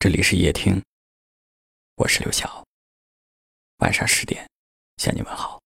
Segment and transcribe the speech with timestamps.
[0.00, 0.80] 这里是夜听，
[1.96, 2.64] 我是刘晓。
[3.78, 4.48] 晚上十点
[4.98, 5.58] 向你问好。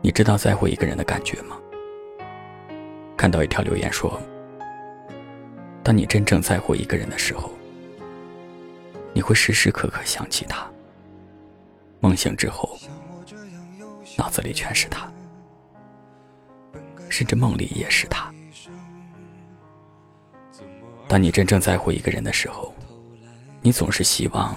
[0.00, 1.60] 你知道在乎一个人的感觉吗？
[3.16, 4.22] 看到一条留言说
[5.82, 7.50] ：“当你真正在乎一个人的时候，
[9.12, 10.64] 你会时时刻刻想起他。
[11.98, 12.78] 梦醒之后，
[14.16, 15.12] 脑子里全是他，
[17.10, 18.32] 甚至梦里也是他。”
[21.06, 22.74] 当你真正在乎一个人的时候，
[23.60, 24.56] 你总是希望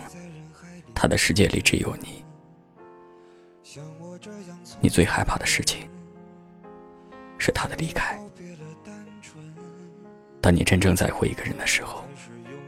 [0.95, 2.23] 他的世界里只有你。
[4.79, 5.89] 你最害怕的事情
[7.37, 8.19] 是他的离开。
[10.41, 12.03] 当你真正在乎一个人的时候，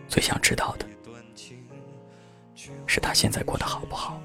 [0.08, 0.86] 最想知道的
[2.86, 4.22] 是他现在过得好不好。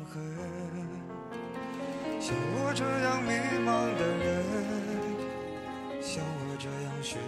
[2.20, 3.30] 像我这样迷
[3.64, 4.44] 茫的人，
[6.02, 7.18] 像我这样寻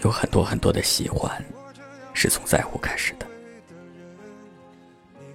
[0.00, 1.44] 有很多很多的喜欢，
[2.14, 3.26] 是从在乎开始的。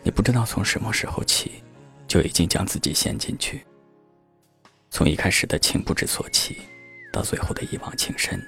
[0.01, 1.63] 你不知道从什么时候起，
[2.07, 3.65] 就已经将自己陷进去。
[4.89, 6.61] 从一开始的情不知所起，
[7.11, 8.41] 到最后的一往情深，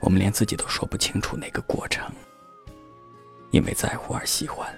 [0.00, 2.10] 我们连自己都说不清楚那个过程。
[3.50, 4.76] 因为在乎而喜欢，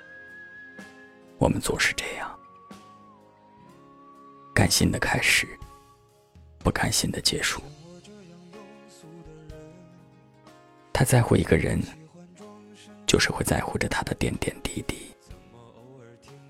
[1.38, 2.38] 我们总是这样：
[4.54, 5.46] 甘心的开始，
[6.58, 7.62] 不甘心的结束。
[10.96, 11.78] 太在乎一个人，
[13.06, 15.14] 就是会在乎着他的点点滴滴，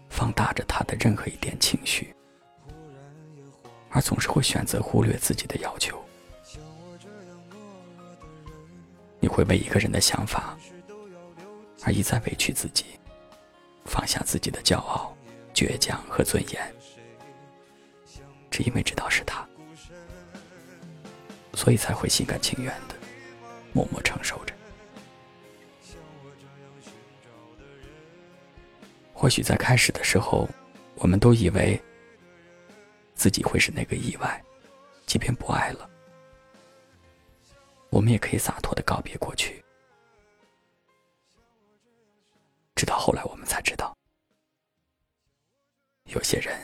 [0.08, 2.14] 放大着他的任何一点情绪，
[3.90, 6.00] 而总是会选择忽略自己的要求。
[9.18, 10.56] 你会为一个人的想法
[11.82, 12.84] 而一再委屈自己，
[13.84, 15.12] 放下自己的骄傲、
[15.52, 16.74] 倔强和尊严，
[18.48, 19.44] 只因为知道是他，
[21.54, 22.94] 所以才会心甘情愿的。
[23.76, 24.54] 默默承受着。
[29.12, 30.48] 或许在开始的时候，
[30.94, 31.78] 我们都以为
[33.14, 34.42] 自己会是那个意外，
[35.04, 35.90] 即便不爱了，
[37.90, 39.62] 我们也可以洒脱的告别过去。
[42.74, 43.94] 直到后来，我们才知道，
[46.04, 46.58] 有些人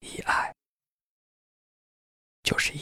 [0.00, 0.54] 一爱
[2.42, 2.81] 就是一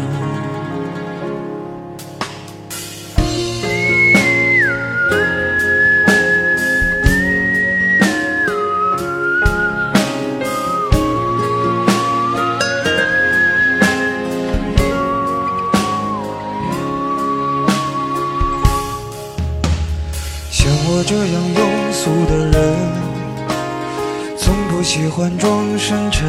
[24.81, 26.25] 不喜欢装深沉。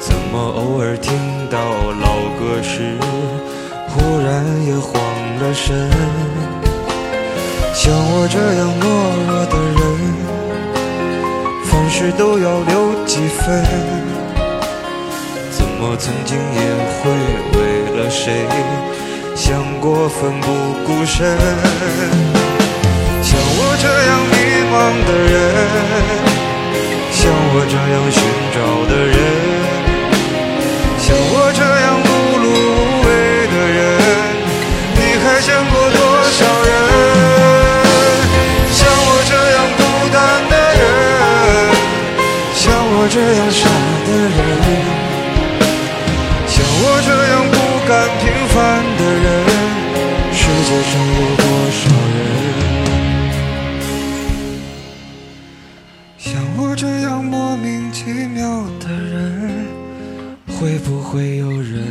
[0.00, 1.14] 怎么偶尔听
[1.48, 1.56] 到
[2.00, 2.98] 老歌时，
[3.86, 5.00] 忽然也慌
[5.38, 5.88] 了神？
[7.72, 8.84] 像我这样懦
[9.28, 9.80] 弱的人，
[11.62, 13.62] 凡事都要留几分。
[15.52, 16.60] 怎么曾经也
[16.98, 17.08] 会
[17.54, 17.58] 为
[18.02, 18.34] 了谁，
[19.36, 20.46] 想过奋不
[20.84, 21.38] 顾身？
[23.22, 24.34] 像我这样迷
[24.72, 24.74] 茫
[25.06, 25.36] 的人，
[56.80, 59.66] 这样莫名其妙的人
[60.46, 61.84] 会不会有人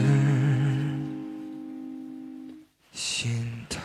[2.93, 3.29] 心
[3.67, 3.81] 疼？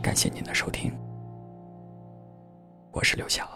[0.00, 0.92] 感谢您的收听
[2.92, 3.53] 我是刘晓。